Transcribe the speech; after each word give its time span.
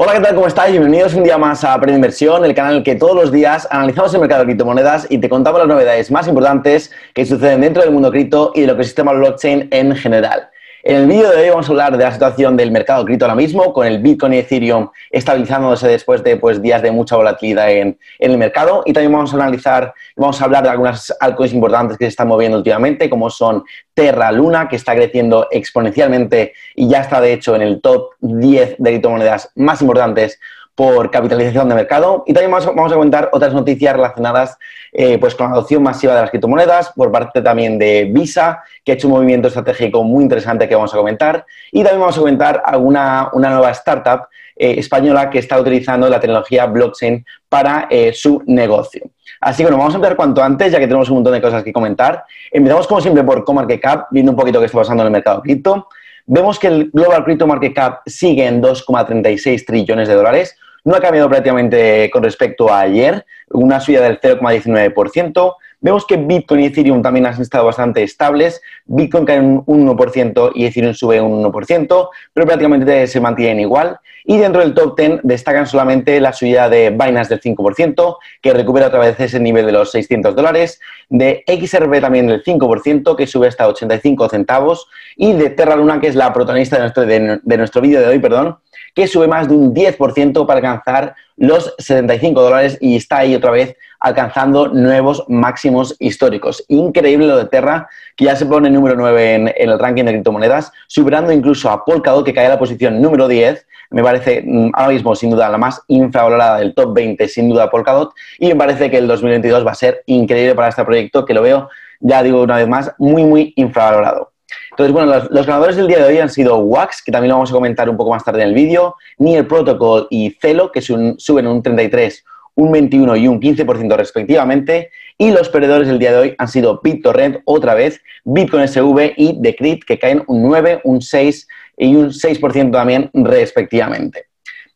Hola, 0.00 0.12
¿qué 0.12 0.20
tal? 0.20 0.36
¿Cómo 0.36 0.46
estáis? 0.46 0.70
Bienvenidos 0.70 1.14
un 1.14 1.24
día 1.24 1.38
más 1.38 1.64
a 1.64 1.74
Aprende 1.74 1.96
Inversión, 1.96 2.44
el 2.44 2.54
canal 2.54 2.70
en 2.70 2.78
el 2.78 2.84
que 2.84 2.94
todos 2.94 3.16
los 3.16 3.32
días 3.32 3.66
analizamos 3.68 4.14
el 4.14 4.20
mercado 4.20 4.42
de 4.42 4.46
criptomonedas 4.46 5.08
y 5.10 5.18
te 5.18 5.28
contamos 5.28 5.58
las 5.58 5.66
novedades 5.66 6.12
más 6.12 6.28
importantes 6.28 6.92
que 7.14 7.26
suceden 7.26 7.62
dentro 7.62 7.82
del 7.82 7.90
mundo 7.90 8.12
cripto 8.12 8.52
y 8.54 8.60
del 8.60 8.70
ecosistema 8.70 9.12
blockchain 9.12 9.66
en 9.72 9.96
general. 9.96 10.50
En 10.84 10.94
el 10.94 11.06
vídeo 11.08 11.30
de 11.30 11.42
hoy 11.42 11.48
vamos 11.50 11.68
a 11.68 11.72
hablar 11.72 11.98
de 11.98 12.04
la 12.04 12.12
situación 12.12 12.56
del 12.56 12.70
mercado 12.70 13.04
cripto 13.04 13.24
ahora 13.24 13.34
mismo, 13.34 13.72
con 13.72 13.84
el 13.84 13.98
Bitcoin 13.98 14.34
y 14.34 14.38
Ethereum 14.38 14.88
estabilizándose 15.10 15.88
después 15.88 16.22
de 16.22 16.36
pues, 16.36 16.62
días 16.62 16.82
de 16.82 16.92
mucha 16.92 17.16
volatilidad 17.16 17.68
en, 17.72 17.98
el 18.20 18.38
mercado. 18.38 18.84
Y 18.86 18.92
también 18.92 19.10
vamos 19.10 19.32
a 19.32 19.36
analizar, 19.38 19.92
vamos 20.14 20.40
a 20.40 20.44
hablar 20.44 20.62
de 20.62 20.68
algunas 20.68 21.12
altcoins 21.18 21.52
importantes 21.52 21.98
que 21.98 22.04
se 22.04 22.10
están 22.10 22.28
moviendo 22.28 22.58
últimamente, 22.58 23.10
como 23.10 23.28
son 23.28 23.64
Terra 23.92 24.30
Luna, 24.30 24.68
que 24.68 24.76
está 24.76 24.94
creciendo 24.94 25.48
exponencialmente 25.50 26.52
y 26.76 26.88
ya 26.88 27.00
está 27.00 27.20
de 27.20 27.32
hecho 27.32 27.56
en 27.56 27.62
el 27.62 27.80
top 27.80 28.10
10 28.20 28.76
de 28.78 28.90
criptomonedas 28.90 29.50
más 29.56 29.82
importantes 29.82 30.38
por 30.78 31.10
capitalización 31.10 31.68
de 31.68 31.74
mercado 31.74 32.22
y 32.24 32.32
también 32.32 32.52
vamos, 32.52 32.92
a 32.92 32.94
comentar 32.94 33.30
otras 33.32 33.52
noticias 33.52 33.92
relacionadas 33.96 34.56
eh, 34.92 35.18
pues 35.18 35.34
con 35.34 35.46
la 35.46 35.54
adopción 35.54 35.82
masiva 35.82 36.14
de 36.14 36.20
las 36.20 36.30
criptomonedas 36.30 36.92
por 36.94 37.10
parte 37.10 37.42
también 37.42 37.80
de 37.80 38.04
Visa, 38.04 38.62
que 38.84 38.92
ha 38.92 38.94
hecho 38.94 39.08
un 39.08 39.14
movimiento 39.14 39.48
estratégico 39.48 40.04
muy 40.04 40.22
interesante 40.22 40.68
que 40.68 40.76
vamos 40.76 40.94
a 40.94 40.96
comentar 40.96 41.44
y 41.72 41.82
también 41.82 41.98
vamos 41.98 42.16
a 42.16 42.20
comentar 42.20 42.62
alguna 42.64 43.28
una 43.32 43.50
nueva 43.50 43.72
startup 43.72 44.28
eh, 44.54 44.76
española 44.78 45.28
que 45.28 45.40
está 45.40 45.60
utilizando 45.60 46.08
la 46.08 46.20
tecnología 46.20 46.66
blockchain 46.66 47.26
para 47.48 47.88
eh, 47.90 48.12
su 48.14 48.40
negocio. 48.46 49.10
Así 49.40 49.58
que 49.58 49.64
bueno, 49.64 49.78
vamos 49.78 49.94
a 49.94 49.96
empezar 49.96 50.14
cuanto 50.14 50.44
antes, 50.44 50.70
ya 50.70 50.78
que 50.78 50.86
tenemos 50.86 51.08
un 51.10 51.16
montón 51.16 51.32
de 51.32 51.42
cosas 51.42 51.64
que 51.64 51.72
comentar. 51.72 52.24
Empezamos 52.52 52.86
como 52.86 53.00
siempre 53.00 53.24
por 53.24 53.42
CoMarketCap, 53.42 54.06
viendo 54.12 54.30
un 54.30 54.38
poquito 54.38 54.60
qué 54.60 54.66
está 54.66 54.78
pasando 54.78 55.02
en 55.02 55.08
el 55.08 55.12
mercado 55.12 55.42
cripto. 55.42 55.88
Vemos 56.30 56.58
que 56.58 56.66
el 56.66 56.90
Global 56.92 57.24
Crypto 57.24 57.46
Market 57.46 57.74
Cap 57.74 58.00
sigue 58.04 58.46
en 58.46 58.62
2,36 58.62 59.64
trillones 59.64 60.08
de 60.08 60.14
dólares, 60.14 60.56
no 60.88 60.96
ha 60.96 61.00
cambiado 61.00 61.28
prácticamente 61.28 62.08
con 62.10 62.22
respecto 62.22 62.72
a 62.72 62.80
ayer, 62.80 63.24
una 63.50 63.78
subida 63.78 64.02
del 64.02 64.18
0,19%. 64.18 65.54
Vemos 65.80 66.04
que 66.06 66.16
Bitcoin 66.16 66.60
y 66.60 66.66
Ethereum 66.66 67.02
también 67.02 67.26
han 67.26 67.40
estado 67.40 67.66
bastante 67.66 68.02
estables. 68.02 68.60
Bitcoin 68.86 69.24
cae 69.24 69.40
un 69.40 69.64
1% 69.64 70.52
y 70.54 70.66
Ethereum 70.66 70.94
sube 70.94 71.20
un 71.20 71.44
1%, 71.44 72.08
pero 72.32 72.46
prácticamente 72.46 73.06
se 73.06 73.20
mantienen 73.20 73.60
igual. 73.60 73.98
Y 74.24 74.36
dentro 74.36 74.60
del 74.60 74.74
top 74.74 74.98
10 74.98 75.20
destacan 75.22 75.66
solamente 75.66 76.20
la 76.20 76.32
subida 76.32 76.68
de 76.68 76.90
Binance 76.90 77.30
del 77.30 77.40
5%, 77.40 78.16
que 78.42 78.52
recupera 78.52 78.88
otra 78.88 78.98
vez 78.98 79.18
ese 79.20 79.40
nivel 79.40 79.64
de 79.64 79.72
los 79.72 79.90
600 79.92 80.36
dólares, 80.36 80.80
de 81.08 81.44
XRP 81.46 82.00
también 82.00 82.26
del 82.26 82.44
5%, 82.44 83.16
que 83.16 83.26
sube 83.26 83.46
hasta 83.46 83.66
85 83.66 84.28
centavos, 84.28 84.88
y 85.16 85.32
de 85.32 85.48
Terra 85.50 85.76
Luna, 85.76 85.98
que 86.00 86.08
es 86.08 86.14
la 86.14 86.30
protagonista 86.32 86.76
de 86.76 86.82
nuestro, 86.82 87.06
de 87.42 87.56
nuestro 87.56 87.80
vídeo 87.80 88.00
de 88.00 88.08
hoy, 88.08 88.18
perdón, 88.18 88.58
que 88.94 89.06
sube 89.06 89.28
más 89.28 89.48
de 89.48 89.54
un 89.54 89.74
10% 89.74 90.44
para 90.44 90.58
alcanzar 90.58 91.14
los 91.38 91.74
75 91.78 92.42
dólares 92.42 92.78
y 92.80 92.96
está 92.96 93.18
ahí 93.18 93.34
otra 93.34 93.52
vez 93.52 93.76
alcanzando 94.00 94.68
nuevos 94.68 95.24
máximos 95.28 95.96
históricos. 95.98 96.64
Increíble 96.68 97.26
lo 97.26 97.36
de 97.36 97.46
Terra, 97.46 97.88
que 98.16 98.26
ya 98.26 98.36
se 98.36 98.46
pone 98.46 98.70
número 98.70 98.96
9 98.96 99.34
en, 99.34 99.52
el 99.56 99.78
ranking 99.78 100.04
de 100.04 100.12
criptomonedas, 100.12 100.72
superando 100.86 101.32
incluso 101.32 101.70
a 101.70 101.84
Polkadot, 101.84 102.24
que 102.24 102.34
cae 102.34 102.46
a 102.46 102.50
la 102.50 102.58
posición 102.58 103.00
número 103.00 103.28
10. 103.28 103.66
Me 103.90 104.02
parece 104.02 104.42
mm, 104.44 104.70
ahora 104.74 104.92
mismo, 104.92 105.14
sin 105.14 105.30
duda, 105.30 105.48
la 105.48 105.58
más 105.58 105.80
infravalorada 105.88 106.58
del 106.58 106.74
top 106.74 106.94
20, 106.94 107.26
sin 107.28 107.48
duda, 107.48 107.70
Polkadot. 107.70 108.12
Y 108.38 108.48
me 108.48 108.56
parece 108.56 108.90
que 108.90 108.98
el 108.98 109.06
2022 109.06 109.66
va 109.66 109.72
a 109.72 109.76
ser 109.76 110.02
increíble 110.06 110.54
para 110.54 110.68
este 110.68 110.84
proyecto, 110.84 111.24
que 111.24 111.34
lo 111.34 111.42
veo, 111.42 111.68
ya 112.00 112.22
digo 112.22 112.42
una 112.42 112.56
vez 112.56 112.68
más, 112.68 112.92
muy, 112.98 113.24
muy 113.24 113.52
infravalorado. 113.56 114.32
Entonces, 114.70 114.92
bueno, 114.92 115.28
los, 115.30 115.46
ganadores 115.46 115.76
del 115.76 115.88
día 115.88 115.98
de 115.98 116.04
hoy 116.04 116.18
han 116.18 116.30
sido 116.30 116.58
Wax, 116.58 117.02
que 117.02 117.12
también 117.12 117.30
lo 117.30 117.36
vamos 117.36 117.50
a 117.50 117.54
comentar 117.54 117.88
un 117.88 117.96
poco 117.96 118.10
más 118.10 118.24
tarde 118.24 118.42
en 118.42 118.48
el 118.48 118.54
vídeo, 118.54 118.96
Near 119.18 119.46
Protocol 119.46 120.06
y 120.10 120.30
Celo, 120.40 120.72
que 120.72 120.80
suben 120.80 121.46
un 121.46 121.62
33, 121.62 122.24
un 122.54 122.72
21 122.72 123.16
y 123.16 123.28
un 123.28 123.40
15% 123.40 123.96
respectivamente. 123.96 124.90
Y 125.16 125.30
los 125.32 125.48
perdedores 125.48 125.88
del 125.88 125.98
día 125.98 126.12
de 126.12 126.18
hoy 126.18 126.34
han 126.38 126.48
sido 126.48 126.80
BitTorrent 126.82 127.38
otra 127.44 127.74
vez, 127.74 128.00
Bitcoin 128.24 128.68
SV 128.68 129.14
y 129.16 129.36
Decrypt, 129.40 129.84
que 129.84 129.98
caen 129.98 130.22
un 130.28 130.42
9, 130.42 130.82
un 130.84 131.02
6 131.02 131.48
y 131.76 131.96
un 131.96 132.10
6% 132.10 132.70
también 132.70 133.10
respectivamente. 133.12 134.27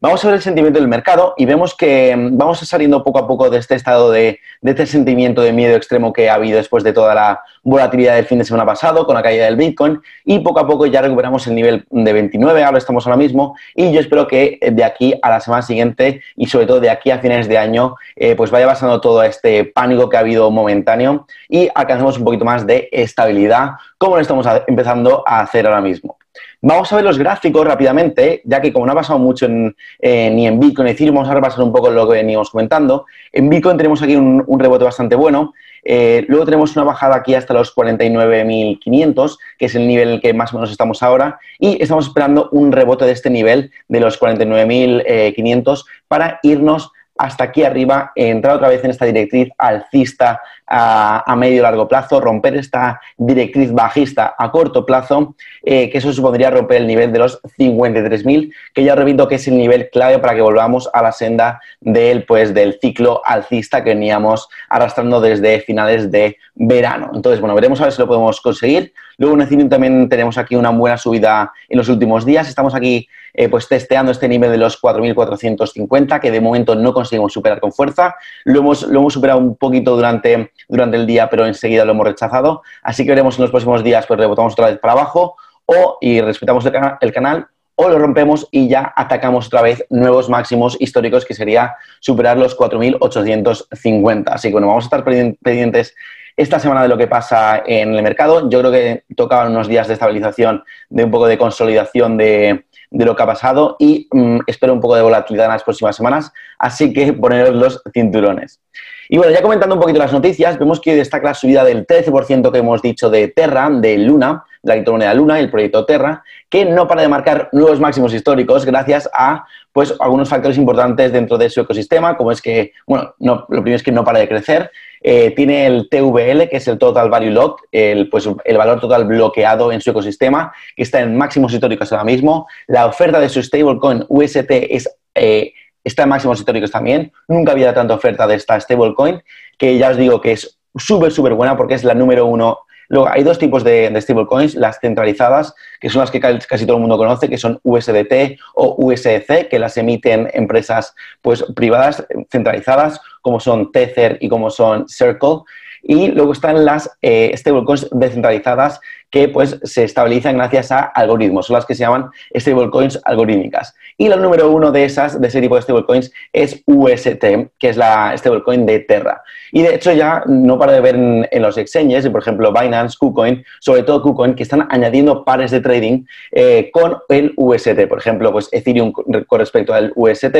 Vamos 0.03 0.25
a 0.25 0.27
ver 0.27 0.35
el 0.35 0.43
sentimiento 0.43 0.81
del 0.81 0.89
mercado 0.89 1.33
y 1.37 1.47
vemos 1.47 1.77
que 1.77 2.17
mm, 2.17 2.37
vamos 2.37 2.59
saliendo 2.59 3.05
poco 3.05 3.21
a 3.21 3.29
poco 3.29 3.49
de 3.49 3.59
este 3.59 3.77
estado 3.77 4.11
de, 4.11 4.41
este 4.61 4.85
sentimiento 4.85 5.43
de 5.43 5.53
miedo 5.53 5.77
extremo 5.77 6.13
que 6.13 6.29
ha 6.29 6.35
habido 6.35 6.57
después 6.57 6.83
de 6.83 6.93
toda 6.93 7.15
la 7.15 7.41
volatilidad 7.63 8.17
del 8.17 8.25
fin 8.25 8.39
de 8.39 8.45
semana 8.45 8.67
pasado 8.67 9.07
con 9.07 9.15
la 9.15 9.23
caída 9.23 9.45
del 9.45 9.55
Bitcoin 9.55 10.01
y 10.25 10.41
poco 10.41 10.59
a 10.59 10.67
poco 10.67 10.87
ya 10.87 11.03
recuperamos 11.03 11.47
el 11.47 11.55
nivel 11.55 11.87
de 11.89 12.13
29, 12.13 12.65
ahora 12.65 12.79
estamos 12.79 13.07
ahora 13.07 13.17
mismo 13.17 13.55
y 13.77 13.93
yo 13.93 14.01
espero 14.01 14.27
que 14.27 14.59
de 14.73 14.83
aquí 14.83 15.15
a 15.23 15.31
la 15.31 15.39
semana 15.39 15.63
siguiente 15.63 16.21
y 16.35 16.47
sobre 16.47 16.67
todo 16.67 16.81
de 16.81 16.91
aquí 16.91 17.13
a 17.13 17.21
finales 17.21 17.47
de 17.47 17.59
año 17.59 17.95
eh, 18.17 18.35
pues 18.35 18.51
vaya 18.51 18.67
pasando 18.67 19.01
todo 19.01 19.23
este 19.23 19.67
pánico 19.67 20.09
que 20.09 20.17
ha 20.17 20.21
habido 20.21 20.51
momentáneo 20.51 21.29
y 21.49 21.69
alcancemos 21.77 22.19
un 22.19 22.25
poquito 22.25 22.45
más 22.45 22.67
de 22.67 22.89
estabilidad 22.91 23.75
como 23.99 24.17
lo 24.17 24.23
estamos 24.23 24.49
empezando 24.67 25.23
a 25.25 25.43
hacer 25.43 25.65
ahora 25.65 25.81
mismo. 25.81 26.17
Vamos 26.61 26.93
a 26.93 26.97
ver 26.97 27.05
los 27.05 27.19
gráficos 27.19 27.67
rápidamente, 27.67 28.41
ya 28.45 28.61
que 28.61 28.73
como 28.73 28.87
no 28.87 28.93
ha 28.93 28.95
pasado 28.95 29.19
mucho 29.19 29.47
en, 29.47 29.75
ni 30.01 30.47
en 30.47 30.61
Bitcoin 30.61 30.87
ni 30.87 30.93
Ethereum, 30.93 31.17
vamos 31.17 31.31
a 31.31 31.35
repasar 31.35 31.63
un 31.65 31.73
poco 31.73 31.91
lo 31.91 32.09
que 32.09 32.15
veníamos 32.15 32.51
comentando. 32.51 33.07
En 33.33 33.49
Bitcoin 33.49 33.77
tenemos 33.77 34.03
aquí 34.03 34.17
un, 34.17 34.59
rebote 34.59 34.85
bastante 34.85 35.17
bueno. 35.17 35.53
Eh, 35.85 36.25
luego 36.29 36.45
tenemos 36.45 36.77
una 36.77 36.85
bajada 36.85 37.17
aquí 37.17 37.35
hasta 37.35 37.53
los 37.53 37.75
49.500, 37.75 39.39
que 39.59 39.67
es 39.67 39.75
el 39.75 39.89
nivel 39.89 40.09
en 40.09 40.15
el 40.15 40.21
que 40.21 40.33
más 40.33 40.53
o 40.53 40.57
menos 40.57 40.71
estamos 40.71 41.03
ahora. 41.03 41.41
Y 41.59 41.83
estamos 41.83 42.07
esperando 42.07 42.49
un 42.53 42.71
rebote 42.71 43.05
de 43.05 43.13
este 43.13 43.29
nivel 43.29 43.73
de 43.89 44.01
los 44.01 44.21
49.500 44.21 45.85
para 46.07 46.39
irnos 46.43 46.93
hasta 47.19 47.45
aquí 47.45 47.63
arriba, 47.63 48.13
entrar 48.17 48.57
otra 48.57 48.69
vez 48.69 48.83
en 48.85 48.91
esta 48.91 49.05
directriz 49.05 49.51
alcista 49.59 50.41
a, 50.75 51.37
medio 51.37 51.59
y 51.59 51.61
largo 51.61 51.87
plazo, 51.87 52.21
romper 52.21 52.57
esta 52.57 53.01
directriz 53.19 53.73
bajista 53.73 54.35
a 54.39 54.51
corto 54.51 54.87
plazo, 54.87 55.35
eh, 55.63 55.91
que 55.91 55.99
eso 55.99 56.13
supondría 56.13 56.51
romper 56.51 56.79
el 56.79 56.87
nivel 56.87 57.13
de 57.13 57.19
los 57.19 57.43
53.000, 57.59 58.53
que 58.73 58.83
ya 58.83 58.95
repito 58.95 59.29
que 59.29 59.35
es 59.35 59.47
el 59.49 59.59
nivel 59.59 59.91
clave 59.91 60.19
para 60.19 60.35
que 60.35 60.41
volvamos 60.41 60.89
a 60.93 61.03
la 61.03 61.13
senda 61.13 61.61
del, 61.81 62.25
pues, 62.25 62.55
del 62.55 62.79
ciclo 62.81 63.21
alcista 63.25 63.85
que 63.85 63.91
veníamos 63.91 64.49
arrastrando 64.71 65.21
desde 65.21 65.61
finales 65.61 66.11
de 66.11 66.39
verano. 66.55 67.11
Entonces, 67.15 67.41
bueno, 67.41 67.55
veremos 67.55 67.81
a 67.81 67.85
ver 67.85 67.93
si 67.93 68.01
lo 68.01 68.07
podemos 68.09 68.41
conseguir. 68.41 68.95
Luego 69.19 69.35
en 69.35 69.43
Ethereum 69.43 69.69
también 69.69 70.09
tenemos 70.09 70.39
aquí 70.39 70.57
una 70.57 70.71
buena 70.71 70.97
subida 70.97 71.53
en 71.69 71.77
los 71.79 71.89
últimos 71.89 72.25
días. 72.25 72.49
Estamos 72.49 72.75
aquí 72.75 73.09
eh, 73.35 73.49
pues 73.49 73.67
testeando 73.67 74.13
este 74.13 74.29
nivel 74.29 74.51
de 74.51 74.59
los 74.59 74.81
4.450, 74.81 76.21
que 76.21 76.31
de 76.31 76.41
momento 76.41 76.75
no 76.75 76.93
conseguimos 76.93 77.33
superar 77.33 77.61
con 77.61 77.73
fuerza. 77.73 78.15
Lo 78.45 78.61
hemos, 78.61 78.83
lo 78.83 79.01
hemos 79.01 79.15
superado 79.15 79.39
un 79.39 79.57
poquito 79.57 79.97
durante, 79.97 80.53
durante 80.69 80.97
el 80.97 81.07
día, 81.07 81.29
pero 81.31 81.47
enseguida 81.47 81.85
lo 81.85 81.93
hemos 81.93 82.07
rechazado. 82.07 82.63
Así 82.83 83.05
que 83.05 83.11
veremos 83.11 83.39
en 83.39 83.43
los 83.43 83.51
próximos 83.51 83.83
días, 83.83 84.07
pues 84.07 84.19
rebotamos 84.19 84.53
otra 84.53 84.69
vez 84.69 84.79
para 84.79 84.93
abajo 84.93 85.37
o 85.67 85.99
y 86.01 86.21
respetamos 86.21 86.65
el, 87.01 87.13
canal 87.13 87.47
o 87.77 87.89
lo 87.89 87.99
rompemos 87.99 88.49
y 88.51 88.69
ya 88.69 88.93
atacamos 88.97 89.47
otra 89.47 89.63
vez 89.63 89.85
nuevos 89.91 90.29
máximos 90.29 90.77
históricos 90.81 91.25
que 91.25 91.35
sería 91.35 91.77
superar 92.01 92.37
los 92.37 92.57
4.850. 92.57 94.25
Así 94.27 94.49
que 94.49 94.53
bueno, 94.53 94.69
vamos 94.69 94.85
a 94.85 94.87
estar 94.87 95.05
pendientes 95.05 95.95
esta 96.37 96.59
semana 96.59 96.83
de 96.83 96.89
lo 96.89 96.99
que 96.99 97.07
pasa 97.07 97.63
en 97.67 97.95
el 97.95 98.03
mercado. 98.03 98.49
Yo 98.49 98.61
creo 98.61 98.73
que 98.73 99.05
tocaban 99.17 99.53
unos 99.53 99.69
días 99.69 99.87
de 99.89 99.95
estabilización, 99.95 100.65
de 100.89 101.05
un 101.05 101.11
poco 101.11 101.27
de 101.27 101.39
consolidación 101.39 102.17
de, 102.17 102.65
lo 102.93 103.17
que 103.17 103.23
ha 103.23 103.27
pasado 103.27 103.77
y 103.79 104.09
mm, 104.11 104.41
espero 104.47 104.73
un 104.73 104.81
poco 104.81 104.97
de 104.97 105.03
volatilidad 105.03 105.47
en 105.47 105.53
las 105.53 105.65
próximas 105.65 105.97
semanas. 105.97 106.33
Así 106.59 106.93
que 106.93 107.13
poneros 107.13 107.55
los 107.55 107.83
cinturones. 107.93 108.61
Y 109.09 109.19
bueno, 109.19 109.33
ya 109.33 109.43
comentando 109.43 109.75
un 109.75 109.81
poquito 109.81 109.99
las 109.99 110.13
noticias, 110.13 110.59
vemos 110.59 110.81
que 110.81 110.95
destaca 110.95 111.29
la 111.29 111.35
subida 111.35 111.65
del 111.65 111.87
13% 111.87 112.51
que 112.51 112.59
hemos 112.59 112.81
dicho 112.81 113.11
de 113.11 113.29
Terra, 113.29 113.69
de 113.71 113.99
Luna, 113.99 114.45
la 114.63 114.75
criptomoneda 114.75 115.15
Luna, 115.15 115.39
el 115.41 115.51
proyecto 115.51 115.85
Terra, 115.85 116.23
que 116.49 116.65
no 116.65 116.87
para 116.87 117.03
de 117.03 117.09
marcar 117.09 117.49
nuevos 117.53 117.81
máximos 117.81 118.15
históricos 118.15 118.65
gracias 118.65 119.11
a 119.13 119.45
pues, 119.73 119.95
algunos 119.99 120.29
factores 120.29 120.57
importantes 120.57 121.13
dentro 121.13 121.39
de 121.39 121.51
su 121.51 121.61
ecosistema, 121.61 122.17
como 122.17 122.31
es 122.31 122.41
que, 122.41 122.73
bueno, 122.87 123.15
no, 123.19 123.47
lo 123.49 123.63
primero 123.63 123.77
es 123.77 123.83
que 123.83 123.93
no 123.93 124.05
para 124.05 124.21
de 124.21 124.29
crecer, 124.29 124.71
eh, 125.01 125.33
tiene 125.35 125.67
el 125.67 125.89
TVL, 125.89 126.49
que 126.49 126.59
es 126.59 126.69
el 126.69 126.79
Total 126.79 127.11
Value 127.11 127.31
Lock, 127.31 127.63
el, 127.73 128.09
pues, 128.09 128.29
el 128.45 128.57
valor 128.57 128.81
total 128.81 129.05
bloqueado 129.05 129.73
en 129.73 129.81
su 129.81 129.91
ecosistema, 129.91 130.53
que 130.77 130.85
está 130.85 131.01
en 131.01 131.17
máximos 131.17 131.53
históricos 131.53 131.91
ahora 131.93 132.05
mismo. 132.05 132.47
La 132.69 132.87
oferta 132.87 133.19
de 133.19 133.29
su 133.29 133.43
stablecoin 133.43 134.05
UST 134.09 134.51
es, 134.51 134.89
eh, 135.15 135.55
está 135.83 136.05
en 136.05 136.09
máximos 136.09 136.39
históricos 136.39 136.71
también. 136.71 137.13
Nunca 137.27 137.51
había 137.51 137.75
tanta 137.75 137.95
oferta 137.95 138.29
de 138.29 138.37
esta 138.37 138.61
stablecoin, 138.61 139.23
que 139.59 139.77
ya 139.77 139.91
os 139.91 139.97
digo 139.97 140.21
que 140.21 140.33
es 140.33 140.61
súper, 140.77 141.11
súper 141.11 141.35
buena 141.35 141.57
porque 141.57 141.75
es 141.75 141.83
la 141.83 141.95
número 141.95 142.27
uno 142.27 142.61
Luego, 142.93 143.09
hay 143.09 143.23
dos 143.23 143.39
tipos 143.39 143.65
de, 143.65 143.91
stablecoins, 144.03 144.55
las 144.55 144.79
centralizadas, 144.79 145.55
que 145.81 145.89
son 145.89 146.01
las 146.01 146.11
que 146.11 146.21
casi 146.21 146.67
todo 146.67 146.77
el 146.77 146.83
mundo 146.83 146.99
conoce, 146.99 147.27
que 147.27 147.39
son 147.39 147.59
USDT 147.63 148.39
o 148.55 148.77
USDC, 148.77 149.49
que 149.49 149.59
las 149.59 149.79
emiten 149.79 150.29
empresas 150.35 150.95
pues, 151.23 151.43
privadas 151.57 152.07
centralizadas, 152.31 153.01
como 153.23 153.41
son 153.41 153.73
Tether 153.73 154.19
y 154.21 154.29
como 154.29 154.51
son 154.51 154.87
Circle. 154.91 155.39
Y 155.83 156.09
luego 156.09 156.33
están 156.33 156.67
las 156.67 156.91
eh, 157.01 157.33
stablecoins 157.35 157.89
descentralizadas, 157.93 158.79
que 159.13 159.29
pues 159.29 159.61
se 159.63 159.85
estabilizan 159.85 160.39
gracias 160.39 160.73
a 160.73 160.81
algoritmos, 160.81 161.47
son 161.47 161.55
las 161.55 161.67
que 161.67 161.75
se 161.75 161.85
llaman 161.85 162.11
stablecoins 162.35 162.99
algorítmicas. 163.05 163.75
Y 163.99 164.09
la 164.09 164.17
número 164.17 164.51
uno 164.51 164.73
de 164.73 164.87
esas, 164.87 165.21
de 165.21 165.29
ese 165.29 165.41
tipo 165.43 165.55
de 165.55 165.63
stablecoins, 165.63 166.11
es 166.33 166.63
UST, 166.67 167.23
que 167.59 167.69
es 167.69 167.77
la 167.77 168.17
stablecoin 168.17 168.65
de 168.65 168.81
Terra. 168.81 169.23
Y 169.53 169.61
de 169.63 169.75
hecho 169.75 169.93
ya 169.93 170.25
no 170.27 170.59
para 170.59 170.73
de 170.73 170.81
ver 170.81 170.95
en, 170.95 171.43
los 171.43 171.59
exchanges, 171.59 172.09
por 172.09 172.23
ejemplo 172.23 172.55
Binance, 172.55 172.97
KuCoin, 172.99 173.45
sobre 173.61 173.83
todo 173.83 174.01
KuCoin, 174.01 174.35
que 174.35 174.45
están 174.45 174.67
añadiendo 174.71 175.27
pares 175.27 175.51
de 175.51 175.61
trading 175.61 176.07
eh, 176.31 176.71
con 176.73 176.97
el 177.11 177.35
UST. 177.37 177.87
Por 177.87 177.99
ejemplo, 177.99 178.33
pues 178.33 178.49
Ethereum 178.51 178.93
con 178.93 179.39
respecto 179.39 179.75
al 179.75 179.93
UST, 179.95 180.37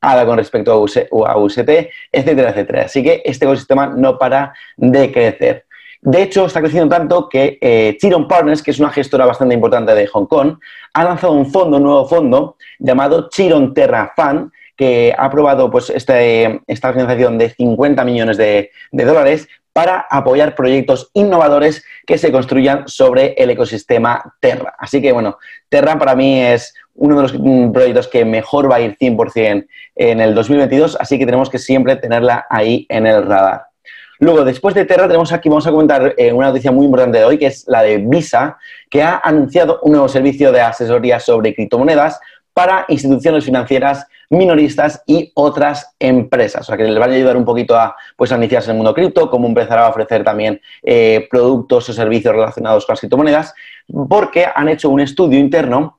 ADA 0.00 0.26
con 0.26 0.38
respecto 0.38 0.72
a 0.72 1.38
UST, 1.38 1.70
etcétera, 2.12 2.50
etcétera. 2.50 2.82
Así 2.84 3.02
que 3.02 3.20
este 3.24 3.46
ecosistema 3.46 3.88
no 3.88 4.16
para 4.16 4.54
de 4.76 5.10
crecer. 5.10 5.64
De 6.04 6.20
hecho, 6.20 6.46
está 6.46 6.60
creciendo 6.60 6.92
tanto 6.92 7.28
que 7.28 7.58
eh, 7.60 7.96
Chiron 8.00 8.26
Partners, 8.26 8.60
que 8.60 8.72
es 8.72 8.80
una 8.80 8.90
gestora 8.90 9.24
bastante 9.24 9.54
importante 9.54 9.94
de 9.94 10.08
Hong 10.08 10.26
Kong, 10.26 10.58
ha 10.94 11.04
lanzado 11.04 11.32
un 11.32 11.46
fondo, 11.52 11.76
un 11.76 11.84
nuevo 11.84 12.08
fondo 12.08 12.56
llamado 12.80 13.28
Chiron 13.28 13.72
Terra 13.72 14.12
Fund, 14.16 14.50
que 14.76 15.14
ha 15.16 15.26
aprobado 15.26 15.70
pues, 15.70 15.90
este, 15.90 16.60
esta 16.66 16.88
organización 16.88 17.38
de 17.38 17.50
50 17.50 18.04
millones 18.04 18.36
de, 18.36 18.70
dólares 18.90 19.46
para 19.72 20.04
apoyar 20.10 20.56
proyectos 20.56 21.08
innovadores 21.14 21.84
que 22.04 22.18
se 22.18 22.32
construyan 22.32 22.88
sobre 22.88 23.34
el 23.34 23.50
ecosistema 23.50 24.34
Terra. 24.40 24.74
Así 24.78 25.00
que, 25.00 25.12
bueno, 25.12 25.38
Terra 25.68 25.96
para 26.00 26.16
mí 26.16 26.42
es 26.42 26.74
uno 26.96 27.14
de 27.14 27.22
los 27.22 27.34
mm, 27.38 27.70
proyectos 27.70 28.08
que 28.08 28.24
mejor 28.24 28.68
va 28.68 28.76
a 28.76 28.80
ir 28.80 28.96
100% 28.98 29.66
en 29.94 30.20
el 30.20 30.34
2022, 30.34 30.96
así 30.98 31.16
que 31.16 31.26
tenemos 31.26 31.48
que 31.48 31.58
siempre 31.58 31.94
tenerla 31.94 32.44
ahí 32.50 32.86
en 32.88 33.06
el 33.06 33.24
radar. 33.24 33.71
Luego, 34.22 34.44
después 34.44 34.72
de 34.76 34.84
Terra, 34.84 35.08
tenemos 35.08 35.32
aquí, 35.32 35.48
vamos 35.48 35.66
a 35.66 35.72
comentar 35.72 36.14
eh, 36.16 36.32
una 36.32 36.46
noticia 36.46 36.70
muy 36.70 36.84
importante 36.84 37.18
de 37.18 37.24
hoy, 37.24 37.38
que 37.38 37.46
es 37.46 37.64
la 37.66 37.82
de 37.82 37.98
Visa, 37.98 38.56
que 38.88 39.02
ha 39.02 39.20
anunciado 39.20 39.80
un 39.82 39.90
nuevo 39.90 40.08
servicio 40.08 40.52
de 40.52 40.60
asesoría 40.60 41.18
sobre 41.18 41.52
criptomonedas 41.52 42.20
para 42.54 42.84
instituciones 42.86 43.44
financieras, 43.44 44.06
minoristas 44.30 45.02
y 45.08 45.32
otras 45.34 45.96
empresas. 45.98 46.60
O 46.60 46.64
sea, 46.66 46.76
que 46.76 46.84
les 46.84 47.00
va 47.00 47.06
a 47.06 47.08
ayudar 47.08 47.36
un 47.36 47.44
poquito 47.44 47.76
a, 47.76 47.96
pues, 48.14 48.30
iniciarse 48.30 48.70
en 48.70 48.76
el 48.76 48.84
mundo 48.84 48.94
cripto, 48.94 49.28
cómo 49.28 49.48
empezar 49.48 49.80
a 49.80 49.88
ofrecer 49.88 50.22
también 50.22 50.60
eh, 50.84 51.26
productos 51.28 51.88
o 51.88 51.92
servicios 51.92 52.32
relacionados 52.32 52.86
con 52.86 52.92
las 52.92 53.00
criptomonedas, 53.00 53.54
porque 54.08 54.46
han 54.54 54.68
hecho 54.68 54.88
un 54.88 55.00
estudio 55.00 55.36
interno 55.40 55.98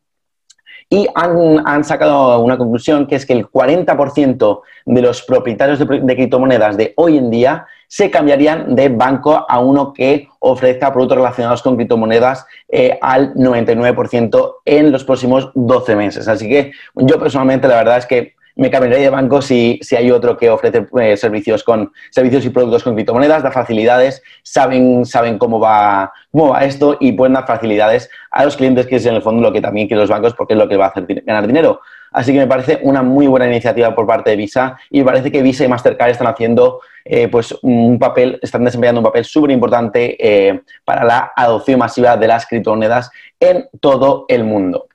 y 0.94 1.08
han, 1.16 1.84
sacado 1.84 2.40
una 2.40 2.56
conclusión 2.56 3.08
que 3.08 3.16
es 3.16 3.26
que 3.26 3.34
el 3.34 3.48
40% 3.48 4.62
de 4.86 5.02
los 5.02 5.24
propietarios 5.24 5.80
de, 5.80 6.16
criptomonedas 6.16 6.78
de 6.78 6.94
hoy 6.98 7.18
en 7.18 7.32
día 7.32 7.66
se 7.88 8.10
cambiarían 8.10 8.76
de 8.76 8.90
banco 8.90 9.46
a 9.48 9.60
uno 9.60 9.94
que 9.94 10.28
ofrezca 10.40 10.92
productos 10.92 11.18
relacionados 11.18 11.62
con 11.62 11.76
criptomonedas 11.76 12.46
eh, 12.70 12.98
al 13.02 13.34
99% 13.36 14.56
en 14.66 14.92
los 14.92 15.04
próximos 15.04 15.52
12 15.54 15.96
meses. 15.96 16.28
Así 16.28 16.50
que 16.50 16.72
yo 16.96 17.20
personalmente 17.20 17.68
la 17.68 17.76
verdad 17.76 17.98
es 17.98 18.06
que 18.06 18.36
me 18.56 18.70
cambiaría 18.70 19.00
de 19.00 19.10
banco 19.10 19.42
si, 19.42 19.80
si 19.82 19.96
hay 19.96 20.12
otro 20.12 20.38
que 20.38 20.50
ofrece 20.50 20.86
eh, 21.00 21.18
servicios, 21.18 21.64
con, 21.64 21.92
servicios 22.12 22.46
y 22.46 22.50
productos 22.50 22.84
con 22.84 22.94
criptomonedas, 22.94 23.42
da 23.42 23.52
facilidades, 23.52 24.22
saben, 24.44 25.06
saben 25.06 25.38
cómo, 25.38 25.60
va, 25.60 26.12
cómo 26.32 26.50
va 26.50 26.64
esto 26.64 26.98
y 27.00 27.14
pueden 27.14 27.34
dar 27.34 27.48
facilidades 27.48 28.10
a 28.32 28.46
los 28.46 28.56
clientes, 28.56 28.86
que 28.86 28.98
es 28.98 29.06
en 29.06 29.16
el 29.16 29.22
fondo 29.22 29.42
lo 29.42 29.52
que 29.52 29.62
también 29.62 29.88
quieren 29.88 30.02
los 30.02 30.10
bancos 30.10 30.34
porque 30.36 30.54
es 30.54 30.60
lo 30.60 30.68
que 30.68 30.78
va 30.78 30.86
a 30.86 30.90
hacer 30.90 31.06
ganar 31.26 31.48
dinero. 31.48 31.82
Así 32.14 32.32
que 32.32 32.40
me 32.40 32.48
parece 32.48 32.80
una 32.84 33.02
muy 33.02 33.28
buena 33.28 33.48
iniciativa 33.48 33.94
por 33.94 34.06
parte 34.06 34.30
de 34.30 34.36
Visa 34.36 34.78
y 34.90 35.00
me 35.00 35.06
parece 35.06 35.32
que 35.32 35.42
Visa 35.42 35.66
y 35.66 35.68
Mastercard 35.68 36.12
están 36.12 36.28
haciendo 36.28 36.80
eh, 37.04 37.28
pues 37.28 37.58
un 37.64 38.00
papel, 38.00 38.40
están 38.42 38.64
desempeñando 38.64 39.02
un 39.02 39.06
papel 39.06 39.26
súper 39.26 39.52
importante 39.52 40.16
eh, 40.20 40.62
para 40.86 41.04
la 41.04 41.34
adopción 41.36 41.80
masiva 41.80 42.16
de 42.16 42.28
las 42.28 42.46
criptomonedas 42.46 43.10
en 43.40 43.68
todo 43.82 44.26
el 44.30 44.44
mundo. 44.44 44.88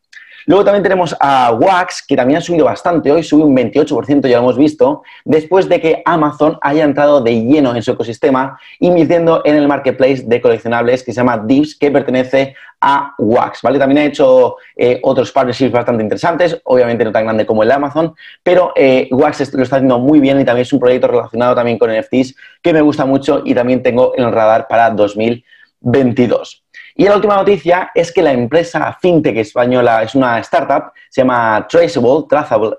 Luego 0.49 0.65
también 0.65 0.83
tenemos 0.83 1.15
a 1.21 1.53
Wax, 1.53 2.03
que 2.09 2.17
también 2.17 2.39
ha 2.39 2.41
subido 2.41 2.65
bastante 2.65 3.13
hoy, 3.13 3.23
sube 3.23 3.45
un 3.45 3.55
28%, 3.55 4.27
ya 4.29 4.39
lo 4.39 4.45
hemos 4.45 4.57
visto, 4.57 5.03
después 5.27 5.69
de 5.69 5.79
que 5.79 6.01
Amazon 6.07 6.57
haya 6.63 6.85
entrado 6.85 7.21
de 7.21 7.45
lleno 7.45 7.77
en 7.77 7.83
su 7.83 7.91
ecosistema, 7.91 8.59
invirtiendo 8.81 9.43
en 9.45 9.57
el 9.57 9.69
marketplace 9.69 10.23
de 10.25 10.41
coleccionables 10.41 11.03
que 11.03 11.13
se 11.13 11.17
llama 11.17 11.37
Dips, 11.37 11.77
que 11.77 11.91
pertenece 11.91 12.55
a 12.81 13.13
Wax, 13.19 13.61
¿vale? 13.61 13.79
También 13.79 13.99
ha 13.99 14.05
hecho 14.07 14.57
eh, 14.75 14.99
otros 15.03 15.31
partnerships 15.33 15.71
bastante 15.71 16.03
interesantes, 16.03 16.59
obviamente 16.65 17.05
no 17.05 17.13
tan 17.13 17.25
grande 17.25 17.45
como 17.45 17.63
el 17.63 17.69
de 17.69 17.75
Amazon, 17.75 18.15
pero 18.43 18.73
eh, 18.75 19.07
Wax 19.11 19.53
lo 19.53 19.63
está 19.63 19.77
haciendo 19.77 19.99
muy 19.99 20.19
bien 20.19 20.41
y 20.41 20.47
también 20.47 20.63
es 20.63 20.73
un 20.73 20.81
proyecto 20.81 21.09
relacionado 21.09 21.57
también 21.57 21.77
con 21.77 21.91
NFTs 21.95 22.35
que 22.63 22.73
me 22.73 22.81
gusta 22.81 23.05
mucho 23.05 23.43
y 23.45 23.55
también 23.55 23.83
tengo 23.83 24.15
en 24.17 24.25
el 24.25 24.33
radar 24.33 24.67
para 24.67 24.89
2022. 24.93 26.65
Y 27.01 27.05
la 27.05 27.15
última 27.15 27.37
noticia 27.37 27.93
es 27.95 28.11
que 28.11 28.23
la 28.23 28.33
empresa 28.33 28.99
fintech 29.01 29.37
española 29.37 30.03
es 30.03 30.17
una 30.17 30.41
startup, 30.41 30.91
se 31.09 31.21
llama 31.21 31.65
Traceable, 31.71 32.25
Trazable, 32.29 32.77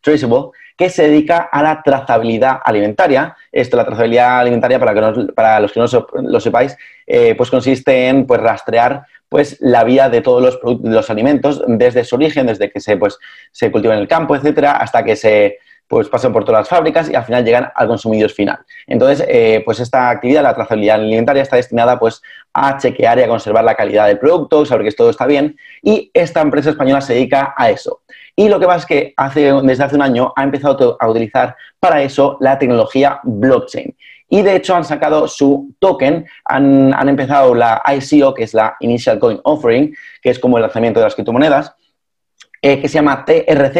Traceable, 0.00 0.50
que 0.74 0.88
se 0.88 1.02
dedica 1.10 1.50
a 1.52 1.62
la 1.62 1.82
trazabilidad 1.82 2.58
alimentaria. 2.64 3.36
Esto, 3.52 3.76
la 3.76 3.84
trazabilidad 3.84 4.38
alimentaria, 4.38 4.78
para, 4.78 4.94
que 4.94 5.32
para 5.34 5.60
los 5.60 5.72
que 5.72 5.78
no 5.78 5.86
lo 6.22 6.40
sepáis, 6.40 6.74
eh, 7.06 7.34
pues 7.36 7.50
consiste 7.50 8.08
en 8.08 8.26
pues, 8.26 8.40
rastrear 8.40 9.04
pues, 9.28 9.58
la 9.60 9.84
vida 9.84 10.08
de 10.08 10.22
todos 10.22 10.42
los, 10.42 10.80
los 10.82 11.10
alimentos 11.10 11.62
desde 11.66 12.04
su 12.04 12.16
origen, 12.16 12.46
desde 12.46 12.70
que 12.70 12.80
se, 12.80 12.96
pues, 12.96 13.18
se 13.52 13.70
cultiva 13.70 13.92
en 13.92 14.00
el 14.00 14.08
campo, 14.08 14.36
etcétera, 14.36 14.78
hasta 14.78 15.04
que 15.04 15.16
se 15.16 15.58
pues 15.88 16.08
pasan 16.08 16.32
por 16.32 16.44
todas 16.44 16.60
las 16.60 16.68
fábricas 16.68 17.10
y 17.10 17.14
al 17.14 17.24
final 17.24 17.44
llegan 17.44 17.72
al 17.74 17.88
consumidor 17.88 18.30
final. 18.30 18.58
Entonces, 18.86 19.26
eh, 19.28 19.62
pues 19.64 19.80
esta 19.80 20.10
actividad, 20.10 20.42
la 20.42 20.54
trazabilidad 20.54 20.96
alimentaria, 20.96 21.42
está 21.42 21.56
destinada 21.56 21.98
pues 21.98 22.22
a 22.52 22.76
chequear 22.76 23.18
y 23.18 23.22
a 23.22 23.28
conservar 23.28 23.64
la 23.64 23.74
calidad 23.74 24.06
del 24.06 24.18
producto, 24.18 24.66
saber 24.66 24.86
que 24.86 24.92
todo 24.92 25.10
está 25.10 25.26
bien 25.26 25.56
y 25.82 26.10
esta 26.12 26.42
empresa 26.42 26.70
española 26.70 27.00
se 27.00 27.14
dedica 27.14 27.54
a 27.56 27.70
eso. 27.70 28.02
Y 28.36 28.48
lo 28.48 28.60
que 28.60 28.66
pasa 28.66 28.78
es 28.78 28.86
que 28.86 29.14
hace, 29.16 29.52
desde 29.62 29.84
hace 29.84 29.96
un 29.96 30.02
año 30.02 30.32
ha 30.36 30.44
empezado 30.44 30.96
a 31.00 31.08
utilizar 31.08 31.56
para 31.80 32.02
eso 32.02 32.36
la 32.40 32.58
tecnología 32.58 33.20
blockchain. 33.24 33.96
Y 34.30 34.42
de 34.42 34.56
hecho 34.56 34.76
han 34.76 34.84
sacado 34.84 35.26
su 35.26 35.74
token, 35.78 36.26
han, 36.44 36.92
han 36.92 37.08
empezado 37.08 37.54
la 37.54 37.82
ICO, 37.86 38.34
que 38.34 38.44
es 38.44 38.52
la 38.52 38.76
Initial 38.80 39.18
Coin 39.18 39.40
Offering, 39.42 39.94
que 40.20 40.28
es 40.28 40.38
como 40.38 40.58
el 40.58 40.62
lanzamiento 40.62 41.00
de 41.00 41.06
las 41.06 41.14
criptomonedas, 41.14 41.74
eh, 42.62 42.80
que 42.80 42.88
se 42.88 42.94
llama 42.94 43.24
TRZ 43.24 43.76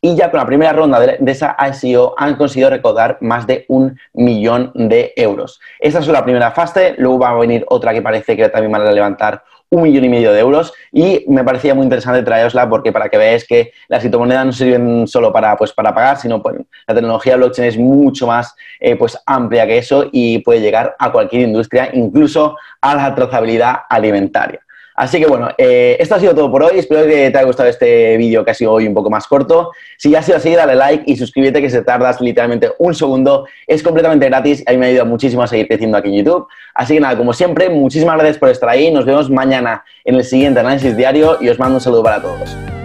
y 0.00 0.16
ya 0.16 0.30
con 0.30 0.38
la 0.38 0.46
primera 0.46 0.72
ronda 0.72 1.00
de, 1.00 1.18
esa 1.26 1.56
ICO 1.60 2.14
han 2.16 2.36
conseguido 2.36 2.70
recaudar 2.70 3.18
más 3.20 3.46
de 3.46 3.64
un 3.68 3.98
millón 4.14 4.72
de 4.74 5.12
euros. 5.16 5.60
Esta 5.78 6.00
es 6.00 6.08
la 6.08 6.24
primera 6.24 6.50
fase, 6.50 6.94
luego 6.98 7.20
va 7.20 7.30
a 7.30 7.34
venir 7.34 7.64
otra 7.68 7.92
que 7.92 8.02
parece 8.02 8.36
que 8.36 8.48
también 8.48 8.72
van 8.72 8.82
a 8.82 8.92
levantar 8.92 9.42
un 9.70 9.82
millón 9.82 10.04
y 10.04 10.08
medio 10.08 10.32
de 10.32 10.40
euros 10.40 10.72
y 10.92 11.24
me 11.28 11.42
parecía 11.42 11.74
muy 11.74 11.84
interesante 11.84 12.22
traerosla 12.22 12.68
porque 12.68 12.92
para 12.92 13.08
que 13.08 13.18
veáis 13.18 13.46
que 13.46 13.72
las 13.88 14.00
criptomonedas 14.00 14.46
no 14.46 14.52
sirven 14.52 15.06
solo 15.06 15.32
para, 15.32 15.56
pues, 15.56 15.72
para 15.72 15.94
pagar, 15.94 16.18
sino 16.18 16.40
pues, 16.42 16.56
la 16.86 16.94
tecnología 16.94 17.36
blockchain 17.36 17.68
es 17.68 17.78
mucho 17.78 18.26
más 18.26 18.54
eh, 18.80 18.96
pues, 18.96 19.18
amplia 19.26 19.66
que 19.66 19.78
eso 19.78 20.08
y 20.12 20.38
puede 20.38 20.60
llegar 20.60 20.94
a 20.98 21.10
cualquier 21.10 21.42
industria, 21.42 21.90
incluso 21.92 22.56
a 22.80 22.94
la 22.94 23.14
trazabilidad 23.14 23.80
alimentaria. 23.88 24.60
Así 24.96 25.20
que 25.20 25.26
bueno, 25.26 25.50
eh, 25.58 25.96
esto 26.00 26.14
ha 26.14 26.20
sido 26.20 26.34
todo 26.34 26.50
por 26.50 26.62
hoy. 26.62 26.78
Espero 26.78 27.02
que 27.02 27.30
te 27.30 27.38
haya 27.38 27.44
gustado 27.44 27.68
este 27.68 28.16
vídeo 28.16 28.44
que 28.44 28.50
ha 28.50 28.54
sido 28.54 28.72
hoy 28.72 28.86
un 28.86 28.94
poco 28.94 29.10
más 29.10 29.26
corto. 29.26 29.72
Si 29.98 30.10
ya 30.10 30.20
ha 30.20 30.22
sido 30.22 30.38
así, 30.38 30.54
dale 30.54 30.74
like 30.74 31.04
y 31.06 31.16
suscríbete 31.16 31.60
que 31.60 31.68
se 31.68 31.82
tardas 31.82 32.20
literalmente 32.20 32.72
un 32.78 32.94
segundo. 32.94 33.46
Es 33.66 33.82
completamente 33.82 34.26
gratis 34.26 34.64
y 34.66 34.70
a 34.70 34.72
mí 34.72 34.78
me 34.78 34.86
ayuda 34.86 35.04
muchísimo 35.04 35.42
a 35.42 35.46
seguir 35.46 35.68
creciendo 35.68 35.98
aquí 35.98 36.08
en 36.08 36.24
YouTube. 36.24 36.48
Así 36.74 36.94
que 36.94 37.00
nada, 37.00 37.16
como 37.16 37.32
siempre, 37.34 37.68
muchísimas 37.68 38.16
gracias 38.16 38.38
por 38.38 38.48
estar 38.48 38.68
ahí. 38.68 38.90
Nos 38.90 39.04
vemos 39.04 39.28
mañana 39.28 39.84
en 40.04 40.14
el 40.14 40.24
siguiente 40.24 40.60
análisis 40.60 40.96
diario 40.96 41.36
y 41.40 41.48
os 41.50 41.58
mando 41.58 41.74
un 41.74 41.80
saludo 41.80 42.02
para 42.02 42.22
todos. 42.22 42.75